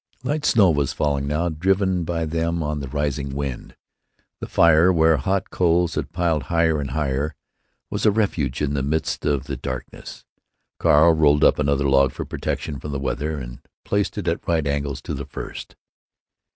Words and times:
Light 0.23 0.45
snow 0.45 0.71
was 0.71 0.93
falling 0.93 1.27
now, 1.27 1.49
driven 1.49 2.05
by 2.05 2.25
them 2.25 2.63
on 2.63 2.79
the 2.79 2.87
rising 2.87 3.35
wind. 3.35 3.75
The 4.39 4.47
fire, 4.47 4.91
where 4.91 5.17
hot 5.17 5.51
coals 5.51 5.93
had 5.93 6.11
piled 6.11 6.45
higher 6.49 6.81
and 6.81 6.89
higher, 6.89 7.35
was 7.91 8.03
a 8.03 8.09
refuge 8.09 8.63
in 8.63 8.73
the 8.73 8.81
midst 8.81 9.25
of 9.27 9.43
the 9.43 9.55
darkness. 9.57 10.25
Carl 10.79 11.13
rolled 11.13 11.43
up 11.43 11.59
another 11.59 11.87
log, 11.87 12.13
for 12.13 12.25
protection 12.25 12.79
from 12.79 12.93
the 12.93 12.99
weather, 12.99 13.37
and 13.37 13.59
placed 13.85 14.17
it 14.17 14.27
at 14.27 14.47
right 14.47 14.65
angles 14.65 15.03
to 15.03 15.13
the 15.13 15.25
first. 15.27 15.75